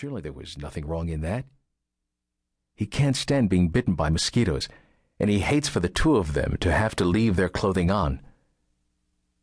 [0.00, 1.44] Surely there was nothing wrong in that.
[2.76, 4.68] He can't stand being bitten by mosquitoes,
[5.18, 8.20] and he hates for the two of them to have to leave their clothing on.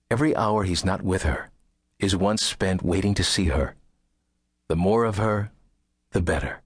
[0.09, 1.49] Every hour he's not with her
[1.99, 3.75] is once spent waiting to see her.
[4.69, 5.51] The more of her,
[6.11, 6.61] the better.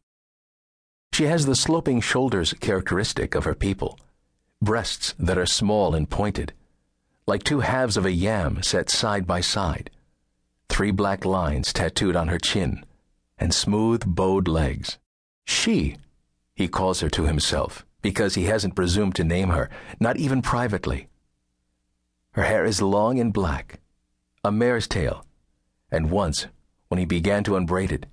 [1.11, 3.99] She has the sloping shoulders characteristic of her people,
[4.61, 6.53] breasts that are small and pointed,
[7.25, 9.89] like two halves of a yam set side by side,
[10.67, 12.85] three black lines tattooed on her chin,
[13.39, 14.97] and smooth bowed legs.
[15.45, 15.97] She,
[16.55, 21.07] he calls her to himself, because he hasn't presumed to name her, not even privately.
[22.31, 23.79] Her hair is long and black,
[24.43, 25.25] a mare's tail,
[25.91, 26.47] and once,
[26.89, 28.05] when he began to unbraid it,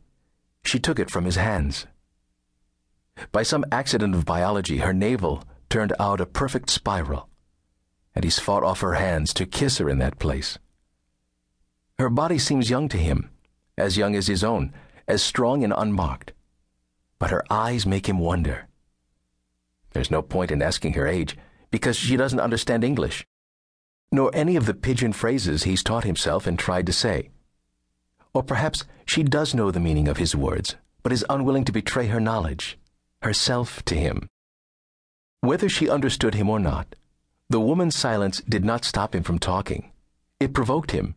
[0.65, 1.87] she took it from his hands.
[3.33, 7.29] By some accident of biology, her navel turned out a perfect spiral,
[8.15, 10.59] and he's fought off her hands to kiss her in that place.
[11.99, 13.30] Her body seems young to him,
[13.79, 14.73] as young as his own,
[15.09, 16.33] as strong and unmarked.
[17.19, 18.69] But her eyes make him wonder.
[19.93, 21.37] There's no point in asking her age,
[21.71, 23.26] because she doesn't understand English,
[24.13, 27.30] nor any of the pidgin phrases he's taught himself and tried to say.
[28.35, 32.09] Or perhaps she does know the meaning of his words, but is unwilling to betray
[32.09, 32.79] her knowledge,
[33.23, 34.29] herself to him.
[35.41, 36.95] Whether she understood him or not,
[37.48, 39.93] the woman's silence did not stop him from talking.
[40.41, 41.15] It provoked him,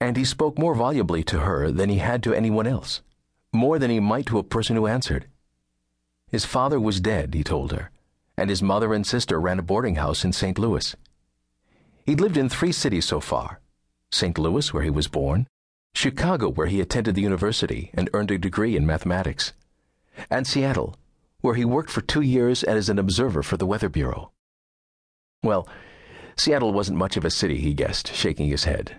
[0.00, 3.02] and he spoke more volubly to her than he had to anyone else,
[3.52, 5.26] more than he might to a person who answered.
[6.28, 7.90] His father was dead, he told her,
[8.36, 10.58] and his mother and sister ran a boarding house in St.
[10.58, 10.94] Louis.
[12.04, 13.60] He'd lived in three cities so far
[14.10, 14.38] St.
[14.38, 15.46] Louis, where he was born,
[15.94, 19.52] Chicago, where he attended the university and earned a degree in mathematics,
[20.30, 20.96] and Seattle,
[21.40, 24.30] where he worked for two years as an observer for the Weather Bureau.
[25.42, 25.68] Well,
[26.36, 28.96] Seattle wasn't much of a city, he guessed, shaking his head.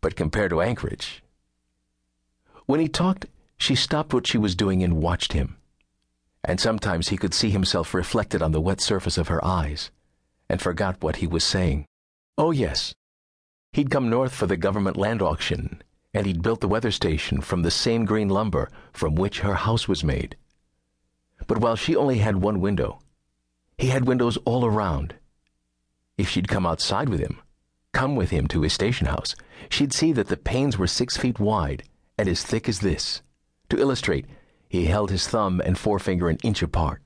[0.00, 1.22] But compared to Anchorage.
[2.66, 3.26] When he talked,
[3.58, 5.56] she stopped what she was doing and watched him.
[6.44, 9.90] And sometimes he could see himself reflected on the wet surface of her eyes,
[10.48, 11.86] and forgot what he was saying.
[12.38, 12.94] Oh, yes.
[13.72, 15.82] He'd come north for the government land auction,
[16.14, 19.88] and he'd built the weather station from the same green lumber from which her house
[19.88, 20.36] was made.
[21.46, 23.00] But while she only had one window,
[23.76, 25.14] he had windows all around.
[26.16, 27.40] If she'd come outside with him,
[27.92, 29.36] come with him to his station house,
[29.68, 31.84] she'd see that the panes were six feet wide
[32.16, 33.22] and as thick as this.
[33.70, 34.26] To illustrate,
[34.68, 37.02] he held his thumb and forefinger an inch apart.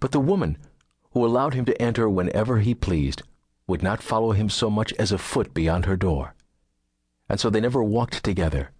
[0.00, 0.58] But the woman,
[1.12, 3.22] who allowed him to enter whenever he pleased,
[3.66, 6.34] would not follow him so much as a foot beyond her door.
[7.28, 8.70] And so they never walked together,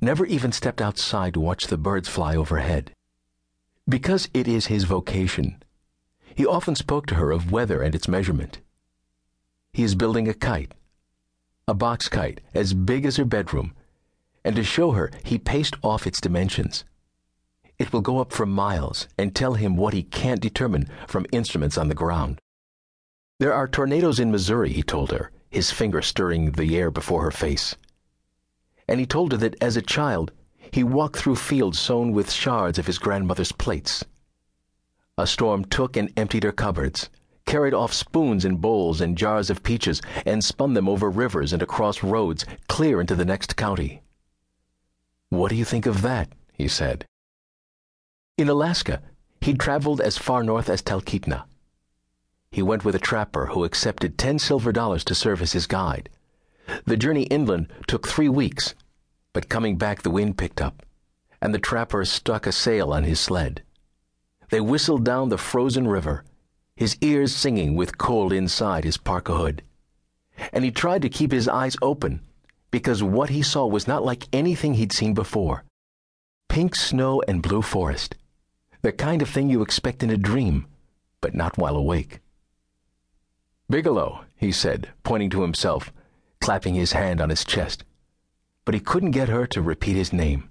[0.00, 2.92] never even stepped outside to watch the birds fly overhead.
[3.88, 5.62] Because it is his vocation,
[6.34, 8.60] he often spoke to her of weather and its measurement.
[9.72, 10.72] He is building a kite,
[11.68, 13.74] a box kite as big as her bedroom,
[14.44, 16.84] and to show her, he paced off its dimensions.
[17.78, 21.76] It will go up for miles and tell him what he can't determine from instruments
[21.76, 22.40] on the ground.
[23.40, 27.32] There are tornadoes in Missouri, he told her, his finger stirring the air before her
[27.32, 27.74] face.
[28.86, 30.30] And he told her that as a child,
[30.70, 34.04] he walked through fields sown with shards of his grandmother's plates.
[35.18, 37.10] A storm took and emptied her cupboards,
[37.46, 41.62] carried off spoons and bowls and jars of peaches, and spun them over rivers and
[41.62, 44.02] across roads clear into the next county.
[45.36, 46.28] What do you think of that?
[46.52, 47.06] he said.
[48.38, 49.02] In Alaska,
[49.40, 51.44] he'd traveled as far north as Talkeetna.
[52.50, 56.08] He went with a trapper who accepted ten silver dollars to serve as his guide.
[56.86, 58.74] The journey inland took three weeks
[59.34, 60.86] but coming back the wind picked up,
[61.42, 63.62] and the trapper stuck a sail on his sled.
[64.48, 66.24] They whistled down the frozen river,
[66.76, 69.62] his ears singing with cold inside his parka hood.
[70.52, 72.20] And he tried to keep his eyes open,
[72.74, 75.62] because what he saw was not like anything he'd seen before.
[76.48, 78.16] Pink snow and blue forest,
[78.82, 80.66] the kind of thing you expect in a dream,
[81.20, 82.18] but not while awake.
[83.70, 85.92] Bigelow, he said, pointing to himself,
[86.40, 87.84] clapping his hand on his chest
[88.64, 90.50] but he couldn't get her to repeat his name.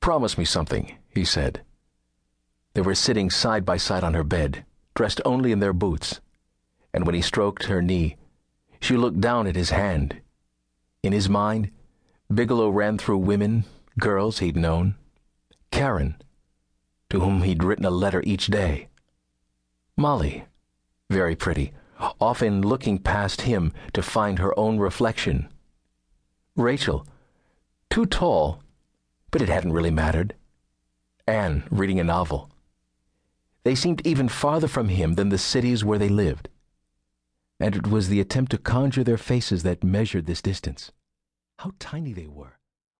[0.00, 1.62] Promise me something, he said.
[2.74, 6.20] They were sitting side by side on her bed, dressed only in their boots,
[6.92, 8.16] and when he stroked her knee,
[8.80, 10.20] she looked down at his hand.
[11.06, 11.70] In his mind,
[12.34, 13.64] Bigelow ran through women,
[13.96, 14.96] girls he'd known.
[15.70, 16.20] Karen,
[17.10, 18.88] to whom he'd written a letter each day.
[19.96, 20.46] Molly,
[21.08, 21.72] very pretty,
[22.20, 25.48] often looking past him to find her own reflection
[26.56, 27.06] Rachel,
[27.88, 28.64] too tall,
[29.30, 30.34] but it hadn't really mattered.
[31.28, 32.50] Anne, reading a novel.
[33.62, 36.48] They seemed even farther from him than the cities where they lived.
[37.60, 40.90] And it was the attempt to conjure their faces that measured this distance.
[41.58, 42.58] How tiny they were.